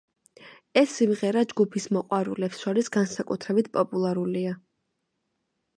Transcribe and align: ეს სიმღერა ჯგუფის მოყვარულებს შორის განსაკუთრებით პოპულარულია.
ეს 0.81 0.95
სიმღერა 1.01 1.43
ჯგუფის 1.51 1.85
მოყვარულებს 1.97 2.65
შორის 2.65 2.91
განსაკუთრებით 2.99 3.71
პოპულარულია. 3.79 4.57